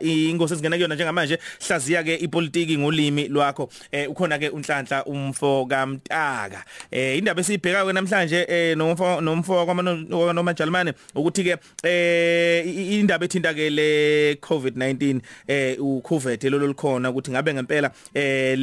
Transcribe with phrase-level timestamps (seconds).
[0.00, 3.68] ingosi esingena kuyona njengamanje hlaziya ke ipolitiki ngolimi lwakho.
[3.92, 10.54] Eh ukhona ke unhlanhla umfo kaMtaka eh indaba esiyibheka ke namhlanje eh nomfo nomfo kwamanoma
[10.54, 12.66] Jalimane ukuthi ke eh
[13.00, 18.56] indaba ethinta ke le COVID-19 eh uCovid lelo likhona ukuthi ngabe ngempela eh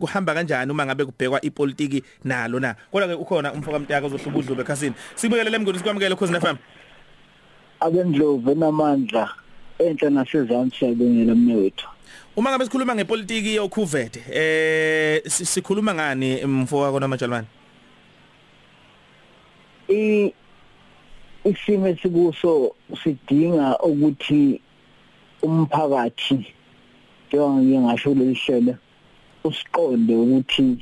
[0.00, 2.74] kuhamba kanjani uma ngabe kubhekwa ipolitiki nalo na.
[2.92, 6.56] Kodwa ke ukhona umfo kaMtaka ozohluba udlube ekhasini sibuyelele emngoni sikwamukele khosi FM
[7.84, 9.24] abendlovu enamandla
[9.78, 11.88] enhle nasezantsi siyabongela mnewethu.
[12.36, 17.46] Uma ngabe sikhuluma ngepolitiki yokhuvete eh sikhuluma ngani mfowabo namajalwane
[19.88, 20.32] I
[21.44, 24.60] isimo esikuso sidinga ukuthi
[25.42, 26.46] umphakathi
[27.28, 28.74] njengoba ngisho lelihlelo
[29.44, 30.78] usiqonde ukuthi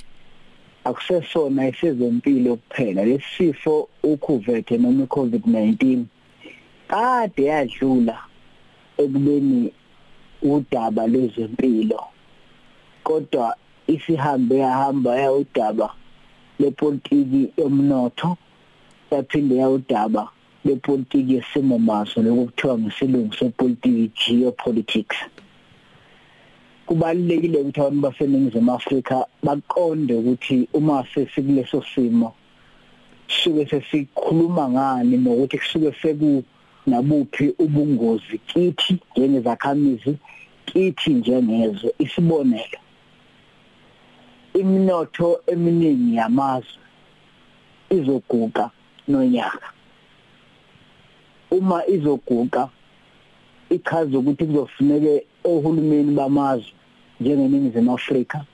[0.85, 3.05] akusesona isezempilo kuphela.
[3.05, 6.05] Lesifo ukhuvethe noma iCovid-19
[6.91, 8.17] kade yadlula
[9.03, 9.73] ekubeni
[10.43, 12.01] udaba lwezempilo
[13.07, 13.57] kodwa
[13.95, 15.89] isihambe yahamba yawudaba
[16.61, 18.31] lepolitiki yomnotho
[19.11, 20.23] yaphinde yawudaba
[20.65, 25.17] lepolitiki yesimo maso lokuthiwa ngesilungu sepolitiki geopolitics.
[26.87, 32.35] Kubalulekile ukuthi abantu baseningizimu Afrika baqonde ukuthi uma sesikuleso simo
[33.29, 36.45] suke sesikhuluma ngani nokuthi kusuke seku
[36.91, 40.13] nabuphi ubungozi kithi njengezakhamizi
[40.67, 42.79] kithi njengezwe isibonelo.
[44.61, 46.83] Iminotho eminingi yamazwe
[47.97, 48.65] izoguga
[49.09, 49.69] nonyaka.
[51.51, 52.63] Uma izoguga
[53.71, 55.15] ichaza ukuthi kuzofuneke
[55.51, 56.73] ohulumeni bamazwe
[57.21, 58.45] njengeningizimu Afrika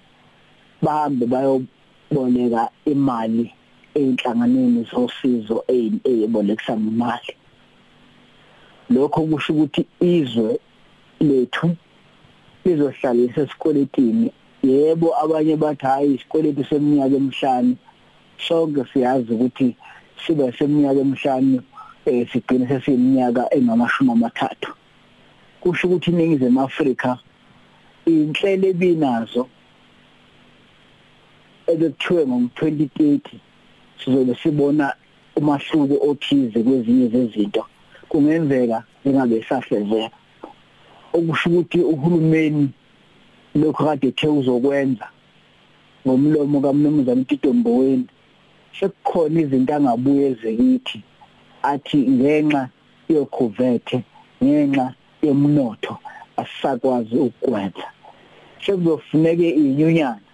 [0.82, 3.44] bahambe bayoboleka imali
[3.94, 7.32] einhlanganweni zosizo eyibolekisa ngemali
[8.90, 10.58] lokho kusho ukuthi izwe
[11.20, 11.76] lethu
[12.64, 17.76] lizohlalisa esikweletini yebo abanye bathi hayi isikweletu seminyaka emihlanu.
[18.38, 19.76] Sonke siyazi ukuthi
[20.26, 21.62] sibe seminyaka emihlanu
[22.06, 24.70] eh sigcine sesiyiminyaka engamashumi amathathu.
[25.60, 27.18] Kusho ukuthi iningizimu Afrika
[28.06, 29.48] inhlelo ebinazo
[31.66, 33.20] ebekuthiwe ngom2030
[33.98, 34.94] sizobe sibona
[35.36, 37.64] umahluko othize kwezinye zezinto.
[38.16, 40.16] Kungenzeka engabe safezeka
[41.12, 42.68] okusho ukuthi uhulumeni
[43.54, 45.06] lokho kade ethe uzokwenza
[46.06, 48.08] ngomlomo kaMnumzane Tito Mboweni
[48.78, 50.98] sekukhona izinto angabuye ezekithi
[51.62, 52.62] athi ngenxa
[53.08, 53.98] yokhuvethe
[54.42, 54.86] ngenxa
[55.22, 55.94] yemnotho
[56.40, 57.86] asisakwazi ukwenza
[58.64, 60.24] sekuzofuneke inyunyana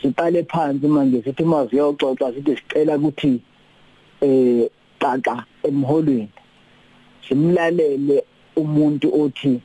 [0.00, 3.40] siqale phansi manje sithi mazi yoxoxa sithi sicela ukuthi
[4.22, 4.70] eh
[5.02, 6.41] xaxa emholweni.
[7.28, 8.24] Simlalele
[8.56, 9.60] umuntu othi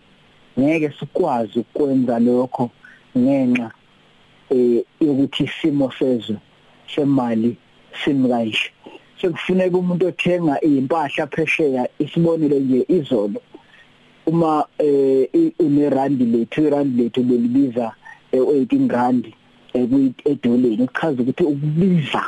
[0.60, 2.70] ngeke sikwazi ukwenza lokho
[3.18, 3.72] ngenxa
[4.50, 6.38] eh yokuthi isimo sezwe
[6.96, 7.58] semali
[8.04, 8.72] simkanje
[9.22, 13.42] sekufuneka umuntu othenga impahla phesheya isibonele nje izolo.
[14.26, 17.92] Uma eh unerandi lethu irandi lethu belibiza
[18.34, 19.34] 18 eh, rand
[20.26, 22.24] edoleni kuchaza ukuthi ukubiza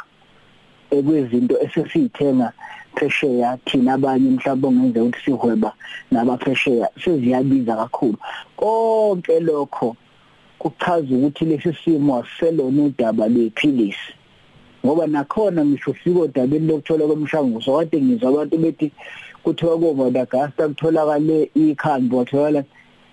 [0.91, 2.51] ekwezinto esesithenga
[2.99, 5.71] phesheya thina abanye mhlawumbe ongenza ukuthi sihweba
[6.11, 8.17] nabaphesheya seziyabiza kakhulu.
[8.57, 9.95] Konke lokho
[10.59, 14.11] kuchaza ukuthi lesi simo aselona udaba lwephilisi
[14.85, 18.91] ngoba nakhona ngisho ufika odabeni lokuthola komshanguzo kade ngizwa abantu bethi
[19.43, 22.63] kuthiwa koMadagascar kutholakale ikhambi wathola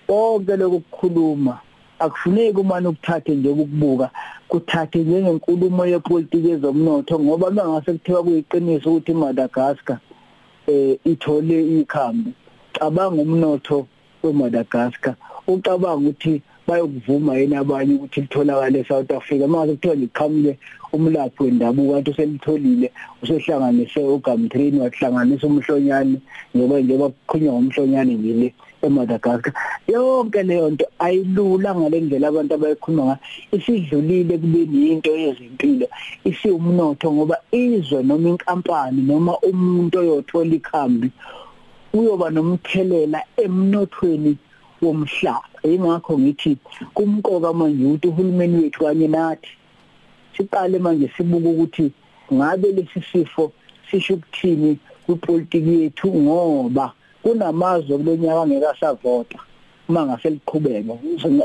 [0.07, 1.59] konke lokukhuluma
[1.99, 4.11] akufuneki umane ukuthathe nje ukubuka
[4.49, 9.99] kuthathe njengenkulumo yepolitiki ezomnotho ngoba mangase kuthiwa kuyiqiniso ukuthi iMadagascar
[10.67, 12.31] eh ithole ikhambi.
[12.73, 13.87] Cabanga umnotho
[14.23, 15.15] weMadagascar.
[15.47, 19.47] Ucabanga ukuthi bayokuvuma yena abanye ukuthi litholakale eSouth Africa?
[19.49, 20.59] Manje kuthiwa liqhamuke
[20.93, 22.93] umlaphi wendabuko kanti uselitholile
[23.23, 26.21] usehlanganise uGamtrini wahlanganisa umhlonyane
[26.57, 28.55] ngoba njengoba kukhulunywa ngomhlonyane ngile.
[28.87, 29.53] eMadagascar
[29.89, 33.19] yonke leyo nto ayilula ngalendlela abantu abayikhuluma ngayo.
[33.57, 35.87] Isidlulile kubeni into yezempilo
[36.25, 41.09] isiwumnotho ngoba izwe noma inkampani noma umuntu oyothola ikhambi
[41.93, 44.37] uyoba nomthelela emnothweni
[44.83, 45.57] womhlaba.
[45.63, 46.57] Ingakho ngithi
[46.95, 49.51] kumqoka manje ukuthi uhulumeni wethu kanye nathi
[50.37, 51.93] siqale manje sibuke ukuthi
[52.33, 53.53] ngabe lesi sifo
[53.91, 56.93] sisho ukuthini kwipolitiki yethu ngoba
[57.27, 59.39] kunamazwe kulonyaka angeke asavota
[59.89, 60.95] uma ngase liqhubeka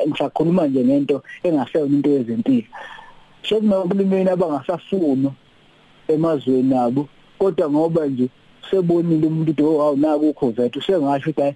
[0.07, 2.69] ngisakhuluma nje ngento engaseyona into yezempilo.
[3.43, 5.29] Sekunohulumeni abangasafuni
[6.07, 7.07] emazweni abo
[7.39, 8.29] kodwa ngoba nje
[8.69, 11.55] sebonile umuntu ukuthi oh naku ukhovethe usengasho ukuthi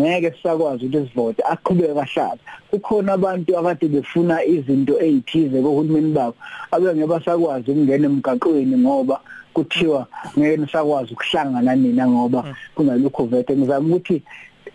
[0.00, 6.36] ngeke sisakwazi ukuthi sivote aqhubeke kahlala kukhona abantu akade befuna izinto ezithize kohulumeni babo
[6.74, 9.20] abenge basakwazi ukungena emgaqweni ngoba
[9.54, 10.06] kuthiwa
[10.38, 12.54] ngeke nisakwazi ukuhlangana nina ngoba mm.
[12.74, 14.22] kunalokho vete ngizama ukuthi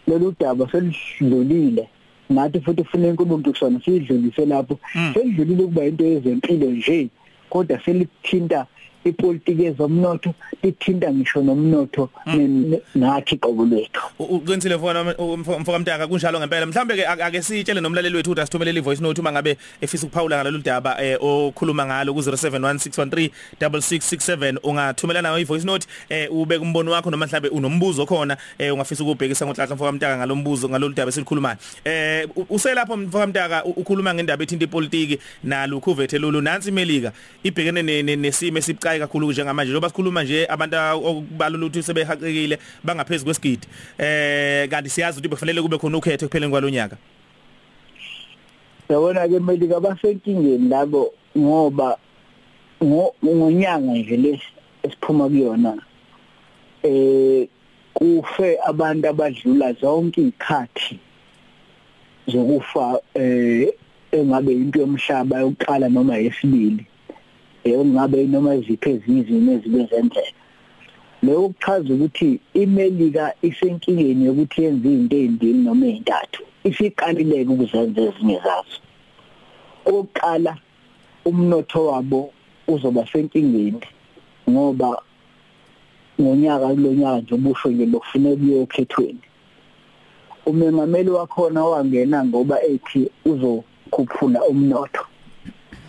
[0.07, 1.87] lolu daba selidlulile
[2.29, 5.11] nathi futhi ufuna inkulumo kusona sidlulise lapho mm.
[5.13, 7.09] selidlulile kuba into yezempilo nje
[7.49, 8.65] kodwa selithinta
[9.05, 12.73] ipolitiki ezomnotho lithinta ngisho nomnotho hmm.
[12.95, 15.15] nathi qobo lethu uqinisile mfana
[15.59, 16.65] mfoka mntaka kunjalo ngempela.
[16.65, 20.63] Mhlambe ke ake sitshele nomlaleli wethu ukuthi asithumelele ivoice note uma ngabe efisa ukuphawula ngalolu
[20.63, 27.25] daba eh okhuluma ngalo ku 0716136667 ungathumela nayo ivoice note eh ube kumbono wakho noma
[27.25, 32.97] mhlambe unombuzo khona eh ungafisa ukubhekisa ngohlahla mfoka mntaka ngalombuzo ngalolu daba esikhulumayo eh uselapho
[32.97, 36.41] mfoka mntaka ukhuluma ngendaba ethinta ipolitiki nalukhu vethe lolu.
[36.41, 37.11] Nansi imelika
[37.43, 43.67] ibhekene nesimo esibucayi abayi kakhulu njengamanje njengoba sikhuluma nje abantu okubalula ukuthi sebehaqekile bangaphezulu kwesigidi
[43.97, 46.97] eh kanti siyazi ukuthi kufanele kube khona ukhetho kupheleni kwalonyaka
[48.89, 51.97] yabona ke Melika basenkingeni labo ngoba
[52.83, 54.49] ngonyanga nje lesi
[54.83, 55.77] esiphuma kuyona
[56.83, 57.47] eh
[57.93, 60.99] kufe abantu abadlula zonke izikhathi
[62.27, 63.73] zokufa eh
[64.11, 66.85] engabe into yomhlaba yokuqala noma yesibili.
[67.65, 70.41] Engabe noma iziphi ezizimo ezibezenzeka
[71.25, 78.79] lokho kuchaza ukuthi imelika isenkingeni yokuthi yenze izinto ezindini noma ezintathu isiqalileke ukuzenza ezinye zazo.
[79.95, 80.53] Oqala
[81.25, 82.31] umnotho wabo
[82.67, 83.81] uzoba senkingeni
[84.49, 84.89] ngoba
[86.21, 89.23] ngonyaka kulonyaka nje ubusho nje lokufuneka uyokhethweni
[90.45, 95.03] umengameli wakhona wangena ngoba ethi uzokhuphula umnotho.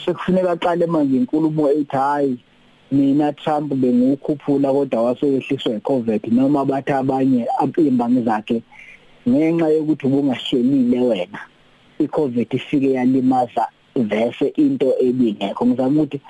[0.07, 2.39] Sekufuneka aqale manje inkulumo ethi hayi
[2.93, 8.63] mina Trump bengukhuphula kodwa waseyehliswa iCovid noma bathi abanye imbangi zakhe
[9.29, 11.41] ngenxa yokuthi ubungahlelile wena
[11.99, 13.67] iCovid ifike yalimaza
[13.97, 15.67] vese into ebingekho.
[15.67, 16.21] Ngizama ukuthi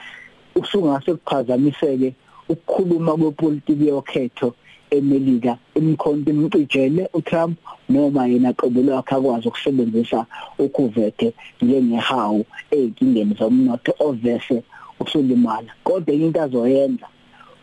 [0.55, 2.15] usungase kuphazamiseke
[2.49, 4.55] ukukhuluma kwepolitiki yokhetho
[4.91, 10.27] emelika imkhonto imcijele uTrump noma yena qobo lwakhe akwazi ukusebenzisa
[10.59, 14.63] ukuvethe njengehawu ezinkingeni zomnotho ovese
[15.01, 17.07] usulimala kodwa into azoyenza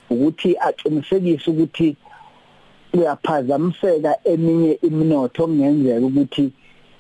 [0.09, 1.95] ukuthi aqinisekise ukuthi
[2.93, 6.51] uyaphazamiseka eminye iminotho kungenzeka ukuthi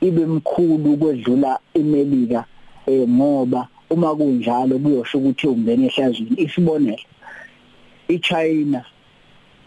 [0.01, 2.45] ibe mkhulu kwedlula imelika
[2.87, 6.35] eh ngoba uma kunjalo kuyosho ukuthi ungena ehlazweni.
[6.45, 7.05] Isibonelo
[8.07, 8.85] iChina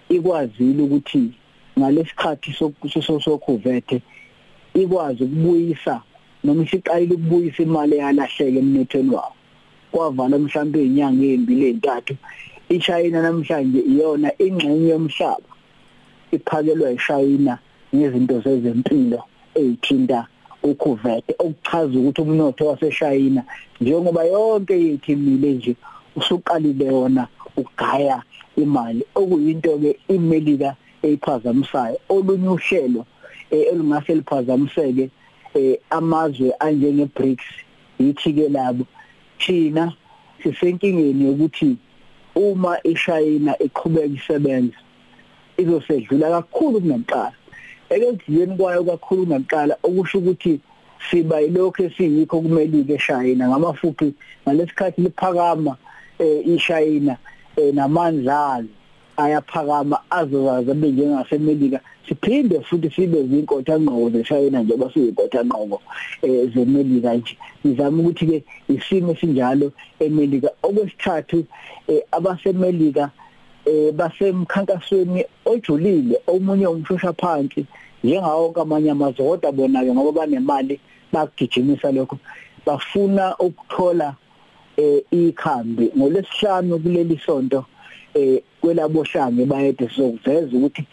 [0.09, 1.31] ikwazile ukuthi
[1.79, 2.53] ngalesikhathi
[3.25, 4.03] sokuvethe
[4.75, 6.03] ikwazi ukubuyisa
[6.45, 9.35] noma isiqayile ukubuyisa imali eyalahleka emnothweni wabo.
[9.93, 12.15] Kwavala mhlawumbe izinyanga ezimbili ezintathu
[12.75, 15.51] iChina namhlanje iyona ingxenye yomhlaba.
[16.37, 17.55] Iphakelwa eShayina
[17.95, 19.21] ngezinto zezempilo
[19.61, 20.21] ezithinta
[20.71, 23.43] ukuvete okuchaza ukuthi umnotho waseShayina
[23.81, 25.73] njengoba yonke yethu imile nje
[26.17, 27.23] usuqalile yona
[27.57, 28.23] ugaya
[28.57, 29.07] imali.
[29.15, 31.99] Okuyinto ke imelika eyiphazamisayo.
[32.09, 33.07] Olunye uhlelo
[33.51, 35.11] eh, elungase liphazamiseke
[35.55, 37.45] eh, amazwe anjenge BRICS
[37.99, 38.87] yithi ke labo.
[39.39, 39.93] Thina
[40.43, 41.77] sisenkingeni yokuthi
[42.35, 44.79] uma iShayina iqhubeka isebenza
[45.57, 47.33] izosedlula kakhulu kunakuqala
[47.91, 50.61] ekudluleni kwayo kakhulu kunakuqala okusho ukuthi
[51.11, 55.77] siba ilokho esiyikho kumelike eShayina ngamafuphi ngalesikhathi liphakama
[56.19, 57.13] eh, iShayina.
[57.13, 57.36] Eh,
[57.73, 58.69] namandla alo
[59.17, 65.83] ayaphakama azozazi benjengasemelika siphinde futhi sibe zinkotha ngqoko zeshayina njengoba siyinkotha ngqoko
[66.23, 67.37] eh zemelika nje.
[67.67, 70.49] Ngizama ukuthi ke isimo sinjalo emelika.
[70.63, 71.45] Okwesithathu
[71.89, 73.11] eh, abasemelika
[73.67, 77.67] eh basemkhankasweni ojulile omunye umshosha phansi
[78.05, 80.81] njengawo kamanye amazwe kodwa bona ke ngoba banemali
[81.13, 82.19] bakugijimisa lokho.
[82.67, 84.15] Bafuna ukuthola
[84.77, 85.91] eh ikhambi.
[85.97, 87.65] Ngolesihlanu kuleli sonto
[88.15, 90.85] eh kwelabohlange bayede sizokuveza ukuthi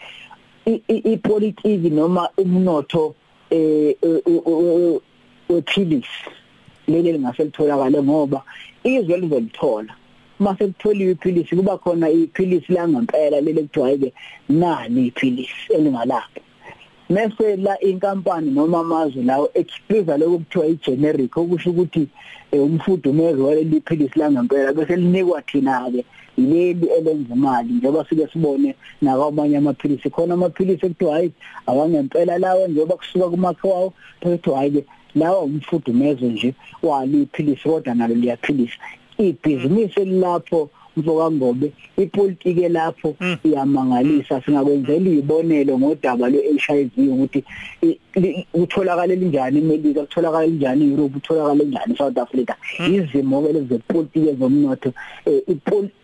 [1.12, 3.14] ipolitiki noma umnotho
[3.50, 3.96] eh
[5.48, 6.08] wephilisi
[6.88, 8.42] leli lingase litholakale ngoba
[8.84, 9.94] izwe lizolithola.
[10.40, 14.12] Mase kutholiwe iphilisi kuba khona iphilisi la ngempela leli kuthiwa ke
[14.48, 16.40] nani iphilisi elingalapha
[17.08, 22.08] mase la inkampani noma amazwe lawo exclusive lokho kuthiwa igeneric okusho ukuthi
[22.52, 26.04] eh, umfudumezi waleliphilisi la ngempela bese linikwa thina ke
[26.38, 30.10] leli elenza imali njengoba sike sibone nakwamanye amaphilisi.
[30.10, 31.32] Khona amaphilisi ekuthiwa hayi
[31.66, 34.84] awangempela lawo njengoba kusuka kumakho wawo ekuthiwa hayi
[35.14, 38.78] lawa umfudumezo nje waliphilisi kodwa nalo liyaphilisa.
[39.18, 47.44] Ibhizinisi lapho mfoka ngobe ipolitiki lapho iyamangalisa singakwenzela izibonelo ngodaba lwe-HIV ukuthi
[48.54, 52.54] utholakala linjani eMelika utholakala linjani eEurope utholakala linjani eSouth Africa.
[52.88, 54.92] Izimo ke lezepolitiki zomnotho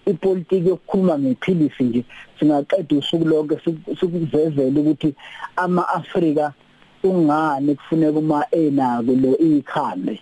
[0.07, 2.05] ipolitiki yokukhuluma ngephilisi nje
[2.39, 3.57] singaqeda usuku lonke
[4.01, 5.15] sikuvezela ukuthi
[5.57, 6.53] ama-Afrika
[7.05, 10.21] ungani kufuneka uma enako lo ikhambe.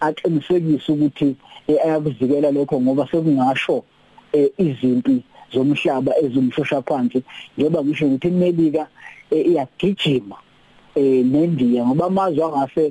[0.00, 1.36] Aqinisekise ukuthi
[1.84, 3.84] ayakuvikela lokho ngoba sekungasho
[4.58, 5.22] izimpi
[5.52, 7.22] zomhlaba ezumshosha phansi
[7.56, 8.86] njengoba ngisho ukuthi iMelika
[9.30, 10.36] iyagijima
[10.94, 12.84] eh neNdiya ngoba amazwe angase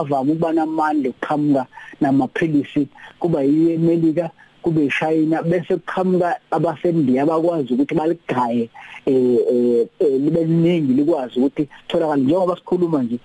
[0.00, 1.66] avame ukuba namandla okuqhamuka
[2.00, 2.88] namaphilisi
[3.20, 4.30] kuba yiMelika
[4.62, 8.64] kube eShayina bese kuqhamuka abasendiya abakwazi ukuthi baligaye
[9.06, 9.86] eh
[10.22, 13.18] libe liningi likwazi ukuthi tholakala njengoba sikhuluma nje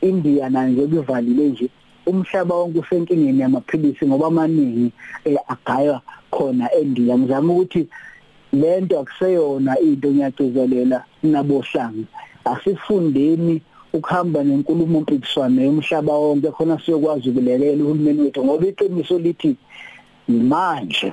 [0.00, 1.68] India nayo nje kuvalile nje
[2.06, 4.92] umhlaba wonke usenkingeni yamaphilisi ngoba amaningi
[5.48, 7.18] agaywa khona eNdiya.
[7.18, 7.88] Ngizama ukuthi
[8.52, 12.06] lento akuseyona into ngiyagcizelela nabohlanga
[12.44, 19.56] asifundeni ukuhamba nenkulumo mpikiswano yomhlaba wonke khona siyokwazi ukulekelela uhulumeni wethu ngoba iqiniso lithi
[20.28, 21.12] manje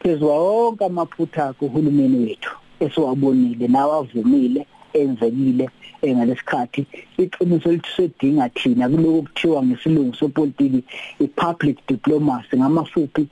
[0.00, 5.68] phezwa wonke amaphutha akhe uhulumeni wethu esiwabonile nawavumile enzekile
[6.06, 6.86] ngalesikhathi
[7.18, 10.84] iqiniso lithi sedinga thina kuloko kuthiwa ngesilungu sepolitiki
[11.20, 12.56] ipublic diplomacy.
[12.56, 13.26] Ngamafuphi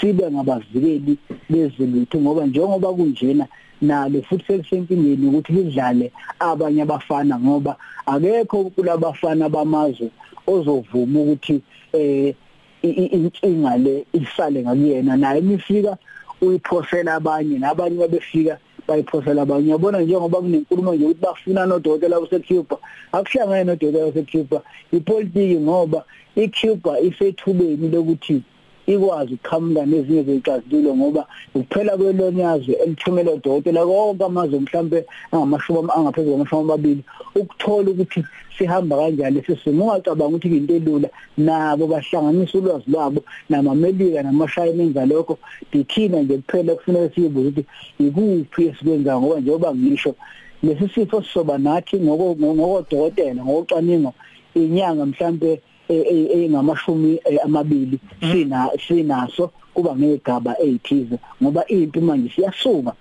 [0.00, 1.18] sibe ngabavikeli
[1.50, 3.46] bezilutho ngoba njengoba kunjena
[3.82, 7.76] nalo futhi selisenkingeni ukuthi lidlale abanye abafana ngoba
[8.06, 10.10] akekho kulabafana bamazwe
[10.46, 11.62] ozovuma ukuthi
[11.92, 12.34] eh
[12.82, 15.16] inkinga le isale ngakuyena.
[15.16, 15.96] Naye imifika
[16.40, 18.58] uyiphosela abanye nabanye babefika
[18.90, 19.66] bayiphosela abanye.
[19.66, 22.76] Uyabona njengoba kunenkulumo nje ukuthi bafuna nodokotela baseCuba
[23.12, 24.58] akuhlangene nodokotela baseCuba
[24.92, 26.04] ipolitiki ngoba
[26.36, 28.42] iCuba isethubeni lokuthi
[28.86, 31.22] ikwazi ukuqhamuka nezinye zezixazululo ngoba
[31.54, 34.98] ukuphela kwelonyazwe elithumela odokotela konke amazwe mhlambe
[35.32, 37.02] angamashumi angaphezulu kwamashumi amabili
[37.40, 38.24] ukuthola ukuthi
[38.58, 45.38] sihamba kanjani sesimo ungacabanga ukuthi into elula nabo bahlanganisa ulwazi lwabo namamelika namashayina enza lokho
[45.72, 47.64] dithina nje kuphela kufanele siyibuze ukuthi
[47.98, 50.14] ikuphi esikwenza ngoba njengoba ngisho
[50.62, 54.12] lesi sifo sisoba nathi ngokodokotela ngocwaningo
[54.54, 62.92] inyanga mhlambe engamashumi amabili sina sinaso kuba ngegaba ezithize ngoba impi manje siyasuka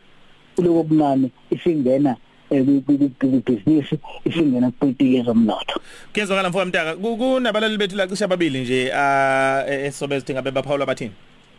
[0.55, 2.15] kuloko bunani isingena
[2.49, 5.79] kubhizinisi isingena kupolitiki yezomnotho.
[6.13, 11.11] Kuyezwakala mfowethu mtaka kunabalali bethu la cishe ababili nje ah esobe sidinga bebaphawula bathini?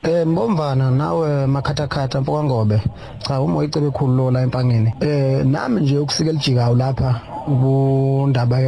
[0.03, 2.81] Eh mbomvana nawe makhathakhatha mfoka ngobe
[3.19, 4.93] cha uma uyicebe ekhulu lo la empangeni.
[5.01, 8.61] Eh nami nje ukusika elijikayo lapha kundaba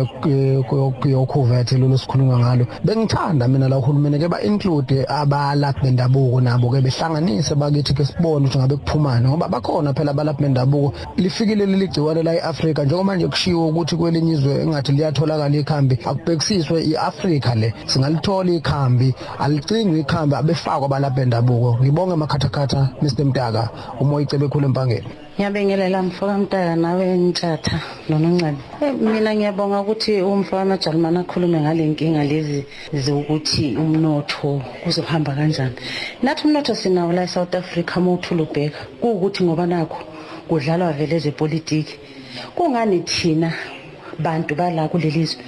[1.05, 2.67] yokhuvethe lolu sikhuluma ngalo.
[2.85, 8.47] Bengithanda mina la uhulumeni ke ba include abalaphi bendabuko nabo ke behlanganise bakithi ke sibone
[8.47, 10.93] ukuthi ngabe kuphumana ngoba bakhona phela abalaphi bendabuko.
[11.17, 16.83] Lifikile leli gciwane la eAfrica njengoba manje kushiwo ukuthi kwelinye izwe engathi liyatholakala ikhambi akubhekisiswe
[16.85, 17.75] iAfrica le.
[17.87, 21.79] Singalithola ikhambi alicingwe ikhambi abefakwa abalaphi bendabuko.
[21.83, 23.69] Ngibonge makhathakhatha Mr Mtaka
[24.01, 25.07] uma uyicebe ekhulu empangeni
[25.43, 28.59] Ngiyabingelela mfoka Mtaka nawe Nthatha noNoncane.
[28.81, 35.75] Eh mina ngiyabonga ukuthi umfana Majalimane akhulume ngale nkinga lezi zokuthi umnotho uzohamba kanjani.
[36.23, 39.99] Nathi umnotho sinawo la eSouth Africa mawuthula ubheka kuukuthi ngoba nakho
[40.49, 41.99] kudlalwa vele ezepolitiki.
[42.55, 43.51] Kungani thina
[44.25, 45.43] bantu bala kulelizwe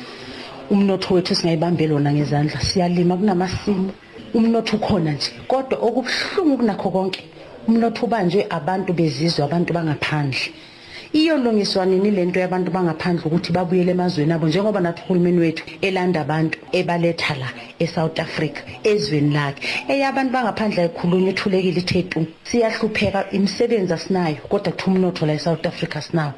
[0.73, 3.93] umnotho wethu singayibambela wona ngezandla siyalima kunamasimo
[4.35, 7.23] umnotho ukhona nje kodwa okubuhlungu kunakho konke
[7.69, 10.45] umnotho ubanjwe abantu bezizwe abantu bangaphandle.
[11.15, 16.59] Iyolungiswa nini lento yabantu bangaphandle ukuthi babuyele emazweni abo njengoba nathi uhulumeni wethu elanda abantu
[16.73, 19.63] ebaletha la eSouth Africa ezweni lakhe.
[19.89, 26.33] Eyabantu bangaphandle ayikhulunywa ethulekile ithetu siyahlupheka imisebenzi asinayo kodwa kuthi umnotho la eSouth Africa sinawo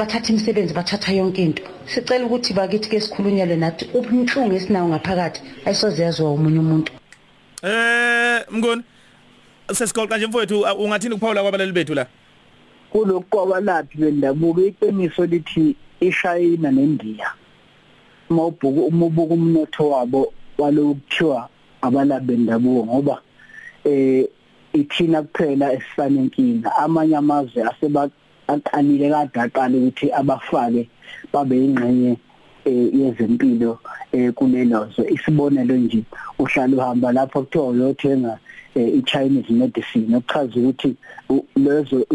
[0.00, 1.62] bathatha imisebenzi bathatha yonke into.
[1.86, 6.92] Sicela ukuthi bakithi ke sikhulunyelwe nathi ubunhlungu esinawo ngaphakathi ayisoze yazwa umunye umuntu.
[7.62, 8.82] Eh mngoni
[9.68, 12.06] sesiqoqa nje mfowethu ungathini kuphawula kwabalali bethu la?
[12.90, 17.30] Kulokwa laphi bendabuko iqiniso lithi iShayina neNdiya.
[18.30, 21.48] Mawubhuku umubuka umnotho wabo walokuthiwa
[21.82, 23.22] abalabi bendabuko ngoba
[23.84, 24.28] eh
[24.72, 30.88] ithina kuphela esifanenkinga amanye amazwe asebaqalile kade aqala ukuthi abafake
[31.32, 32.16] babe ingxenye
[32.66, 33.78] yezempilo
[34.34, 36.02] kulelozwe isibonelo nje
[36.38, 38.38] uhlala uhamba lapho kuthiwa uyothenga
[38.74, 40.96] i-Chinese medicine okuchaza ukuthi
[41.56, 42.06] lezo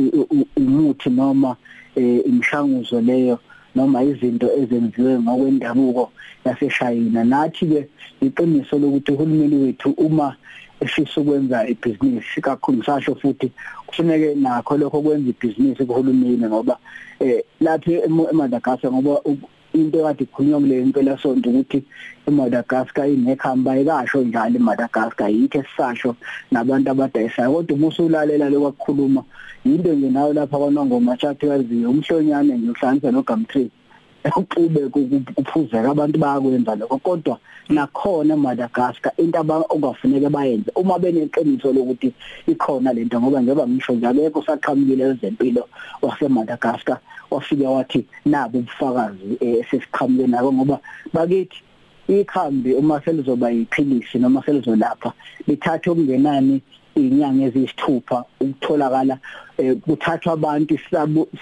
[0.57, 1.55] umuthi noma
[1.95, 3.39] imishanguzo leyo
[3.75, 6.11] noma izinto ezenziwe ngokwendabuko
[6.45, 7.23] yaseshayina.
[7.23, 7.87] Nathi ke
[8.21, 10.35] iqiniso lokuthi uhulumeni wethu uma
[10.81, 13.51] efisa ukwenza ibhizinisi kakhulu ngisasho futhi
[13.87, 16.77] kufuneke nakho lokho kwenza ibhizinisi kuhulumeni ngoba
[17.19, 19.21] eh lapha eMadagascar ngoba
[19.79, 21.84] into kade ikhulunywa kule impela sonto ukuthi
[22.27, 26.15] eMadagascar inekhamba ayikasho njalo eMadagascar yithe sisasho
[26.51, 27.51] nabantu abadayisayo.
[27.51, 29.24] Kodwa uma usulalela lokwakhuluma
[29.65, 33.72] into nje nawe lapha kwanongoma chat yaziyo umhlonyane nje uhlanganisa noGamtree
[34.36, 34.89] uxube
[35.36, 36.98] kuphuzeka abantu bayakwenza lokho.
[36.98, 42.13] Kodwa nakhona eMadagascar into abangafuneka bayenze uma beneqiniso lokuthi
[42.48, 45.67] ikhona lento ngoba njengoba ngisho nje akekho saqhamukile ezempilo
[46.01, 47.00] waseMadagascar
[47.31, 50.79] wafika wathi nabo ubufakazi esesiqhamuke nako ngoba
[51.13, 51.63] bakithi
[52.07, 55.12] ikhambi uma selizoba yiphilisi noma selizolapha
[55.48, 56.62] lithatha okungenani
[56.96, 59.19] inyanga eziyisithupha ukutholakala
[59.84, 60.79] kuthathwa abantu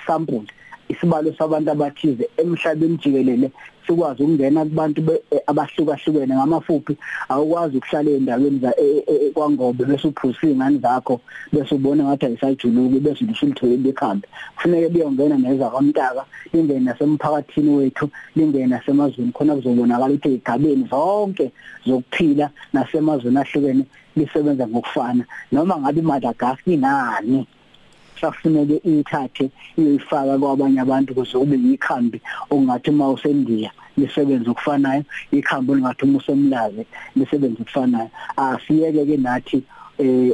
[0.07, 0.47] sample
[0.89, 3.51] isibalo sabantu abathize emhlabeni jikelele
[3.87, 4.99] sikwazi ukungena kubantu
[5.47, 6.97] abahlukahlukene ngamafuphi
[7.29, 8.73] awukwazi ukuhlala endaweni za
[9.33, 11.21] kwangobe bese uphusa ingane zakho
[11.53, 18.67] bese ubona ngathi ayisajuluki bese usulithole bekhambe kufanele beyongena neza kwamntaka lingene nasemphakathini wethu lingene
[18.67, 21.51] nasemazweni khona kuzobonakala ukuthi igabeni zonke
[21.85, 25.25] zokuphila nasemazweni ahlukene lisebenza ngokufana.
[25.51, 27.47] Noma ngabe iMadagascar inani?
[28.25, 29.45] Safuneke ithathe
[29.77, 36.83] iyifaka kwabanye abantu kuze kube yikhambi ongathi uma usendiya lisebenza ukufanayo ikhambi ongathi uma usemlaze
[37.15, 39.74] lisebenza ukufanayo asiyeke ke nathi eh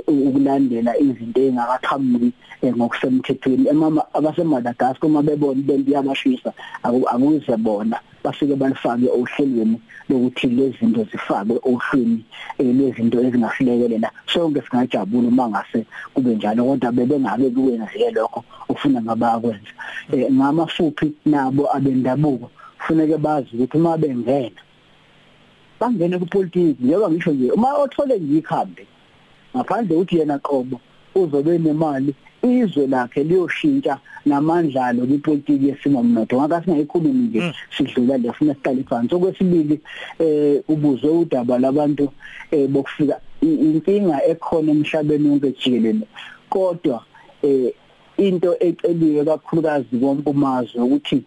[0.08, 3.70] ukulandela izinto engakaqhamuki ngokusemthethweni.
[3.70, 6.54] Emama abaseMadagascar uma bebona bembi yabashisa
[6.84, 12.24] akuze bona bafike balifake ohlelweni lokuthi lezi zinto zifakwe ohlwini
[12.60, 19.74] lezinto ezingahlekelela sonke singajabula uma ngase kube njalo kodwa bebengabe kuwenziwe lokho ufuna ngabakwenza
[20.32, 24.62] ngamafuphi nabo abendabuko kufuneke bazi ukuthi uma bengena
[25.80, 28.88] bangene kupolitiki njengoba ngisho nje uma othole nje ikhambi
[29.56, 30.80] ngaphandle ukuthi yena qobo
[31.16, 38.84] uzobe nemali izwe lakhe liyoshintsha namandlalo kwipolitiki yesimomnotho ngaka singayikhulumi nje sidlula le funa siqale
[38.84, 39.16] phansi.
[39.16, 39.80] Okwesibili
[40.20, 42.10] eh ubuzwe udaba labantu
[42.52, 46.06] eh bokufika inkinga ekhona emhlabeni wonke jikelele.
[46.50, 47.04] Kodwa
[47.44, 47.74] eh
[48.18, 51.24] into eceliwe kakhulukazi kompumazwe ukuthi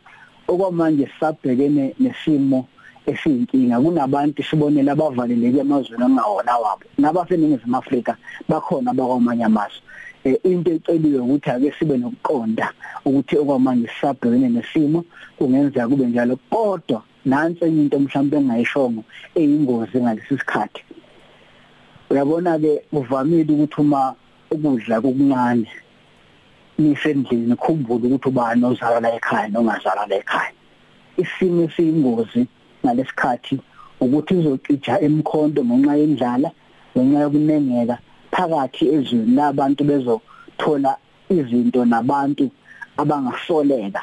[0.48, 2.66] okwamanje sabhekene nesimo
[3.06, 3.80] esiyinkinga.
[3.80, 6.84] Kunabantu sibonela abavaleleke emazweni angawona wabo.
[6.98, 8.16] Nabaseningizimu Afrika
[8.48, 9.82] bakhona abakwamanye amazwe.
[10.24, 12.72] Into eceliwe ukuthi ake sibe nokuqonda
[13.04, 15.04] ukuthi okwamanje sisabhekene nesimo
[15.36, 16.36] kungenzeka kube njalo.
[16.50, 20.82] Kodwa nansi enye into mhlawumbe engayishongo eyingozi ngalesi sikhathi.
[22.10, 24.14] Uyabona ke uvamile ukuthi uma
[24.50, 25.68] ukudla kokuncane
[26.78, 30.52] nisendlini khumbule ukuthi ubani ozalwa la ekhaya nongazalwa la ekhaya.
[31.16, 32.46] Isimo esiyingozi
[32.84, 33.58] ngalesikhathi
[34.00, 36.50] ukuthi uzocija emkhonto ngenxa yendlala
[36.96, 37.96] ngenxa yokunengeka
[38.34, 40.92] phakathi ezweni labantu bezothola
[41.36, 42.50] izinto nabantu
[43.00, 44.02] abangasoleka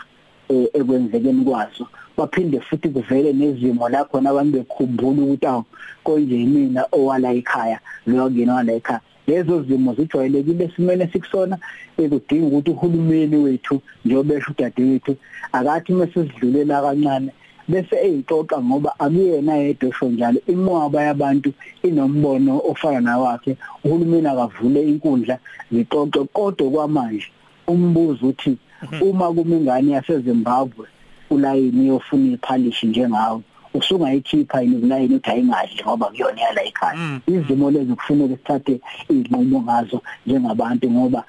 [0.50, 1.86] ekwenzekeni kwazo.
[2.18, 5.64] Baphinde futhi kuvele nezimo la khona abantu bekhumbula ukuthi awu
[6.04, 9.02] konje mina owala ekhaya lo ngena wala ekhaya.
[9.28, 11.58] Lezo zimo zijwayelekile esimene sikusona
[11.98, 15.16] ekudinga ukuthi uhulumeni wethu njobesho udadewethu
[15.54, 17.32] akathi mesesidlulela kancane
[17.68, 20.40] bese eyixoxa ngoba akuyena yedwa esho njalo.
[20.48, 23.58] Imwaba yabantu inombono ofana nawakhe.
[23.84, 25.38] Uhulumeni akavule inkundla
[25.72, 27.28] zixoxe kodwa kwamanje
[27.68, 28.58] umbuzo uthi
[29.02, 30.88] uma kumingane yaseZimbabwe
[31.30, 33.42] ulayini yofuna iphalishi njengawe
[33.74, 37.20] usungayikhipha yini kulayini uthi ayingadli ngoba kuyona yala ekhaya?
[37.28, 41.24] Izimo lezi kufuneka sithathe izinqumo ngazo njengabantu ngoba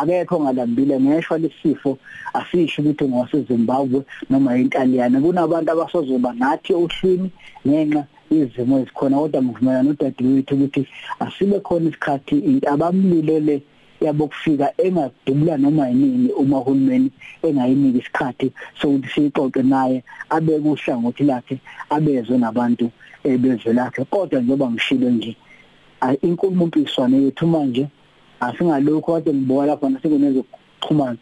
[0.00, 1.98] akekho ngalambile ngeshwa lesifo
[2.38, 5.20] asisho ukuthi ngwaseZimbabwe noma iNtaliyane.
[5.20, 7.30] Kunabantu abasozoba nathi ohlwini
[7.66, 10.82] ngenxa izimo ezikhona kodwa ngivumelana nodadewethu ukuthi
[11.24, 13.56] asibe khona isikhathi into abamlilo le
[14.00, 17.10] yabo kufika engadubula noma yini uma uhulumeni
[17.46, 19.98] engayiniki isikhathi sokuthi siyixoxe naye
[20.30, 21.56] abeke uhlangothi lakhe
[21.90, 22.90] abezwe nabantu
[23.24, 24.04] ebezwe lakhe.
[24.04, 25.36] Kodwa njengoba ngishilo nje
[26.22, 27.86] inkulumo mpikiswano yethu manje
[28.40, 31.18] asingalokho kade ngibona lapha nasekungezokuxhumana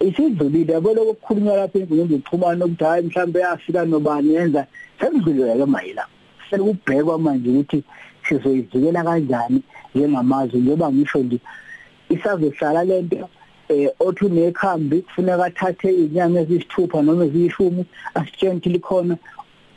[0.00, 4.66] isidlulile yabo lokho kukhulunywa lapha enkundleni zokuxhumana ukuthi hayi mhlambe yafika nobani yenza
[5.00, 6.04] sekudlulile ke mayela
[6.50, 7.78] sekubhekwa manje ukuthi
[8.28, 9.62] sizoyivikela kanjani
[9.94, 11.38] njengamazwe njengoba ngisho nje
[12.08, 13.28] isazohlala lento
[13.68, 17.84] eh othi unekhambi kufuneka athathe inyanga ezisithupha noma eziyishumi
[18.14, 19.16] asitshenti likhona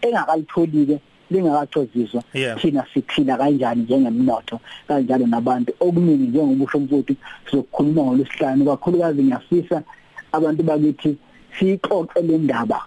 [0.01, 0.97] engakalitholike
[1.31, 2.23] lingakacoziswa
[2.61, 5.73] thina siphila kanjani njengemnotho kanjalo nabantu?
[5.79, 7.15] Okuningi njengobusho mfuthu
[7.45, 9.83] sizokukhuluma ngolesihlanu kakhulukazi ngiyafisa
[10.31, 11.17] abantu bakithi
[11.59, 12.79] siyixoxe le ndaba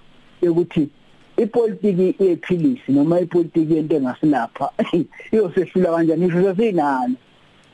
[0.43, 0.89] yokuthi
[1.37, 4.71] ipolitiki yephilisi noma ipolitiki yento engasilapha
[5.33, 6.27] iyosehlula kanjani?
[6.27, 7.15] Isho sesinalo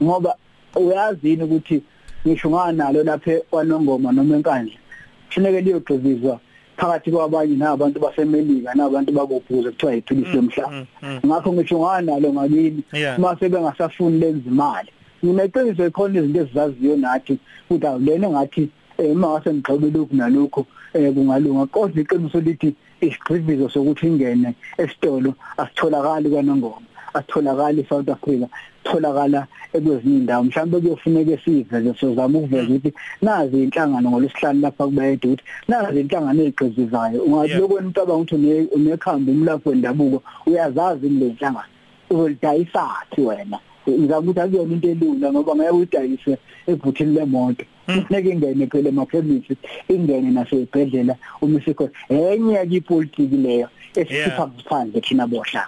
[0.03, 0.35] ngoba
[0.77, 1.83] uyazini ukuthi
[2.27, 4.79] ngisho nganalo lapha kwanongoma noma enkandla?
[5.27, 6.41] Kufuneka liyogqizizwa
[6.81, 10.87] phakathi kwabanye nabantu basemelika nabantu bakobhuza kuthiwa yiphilisi lomhlaba
[11.27, 13.19] ngakho ngisho nganalo ngakini Yeah.
[13.19, 14.89] mase bengasafuni lenza imali.
[15.23, 17.39] Mina iqiniso ikhona izinto ezizaziyo nathi
[17.71, 21.67] ukuthi awulena ngathi eh mase ngigxobe lokhu nalokho eh kungalunga.
[21.67, 26.87] Kodwa iqiniso lithi isigqivizo sokuthi ingene esitolo asitholakali kwanongoma.
[27.15, 28.47] Asitholakali eSouth Africa
[28.85, 30.45] tholakala ekwezinye indawo.
[30.45, 32.93] Mhlawumbe kuyofuneka siveze sozama ukuveza ukuthi
[33.23, 37.61] nazi inhlangano ngolesihlanu lapha kubayede ukuthi nazi inhlangano ezigqizizayo ungathi Yeah.
[37.61, 41.69] lokweni ucabanga ukuthi une- unekhamba umlapho wendabuko uyazazi le nhlangano
[42.11, 43.59] uzolidayisathi wena?
[43.89, 49.57] Ngizama ukuthi akuyona into elula ngoba ngeke uyidayise evuthini lemoto kufuneka ingene phela emakhemisi
[49.89, 55.67] ingene nasezibhedlela uma sikhona enye yakipolitiki leyo esikhipha phandle thina bohla.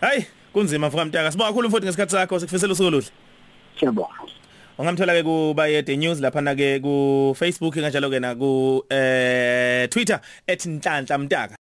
[0.00, 0.24] Hayi
[0.58, 1.30] kunzima mfoka mtaka.
[1.32, 2.40] Sibonga kakhulu mfowethu ngesikhathi sakho.
[2.40, 3.10] Sikufisela usuku oluhle.
[3.78, 4.18] Siyabonga.
[4.78, 9.88] Ungamthola ke ku bayede news lapha na ke ku Facebook kanjalo ke na ku eh
[9.90, 11.56] Twitter @nhlanhla mtaka.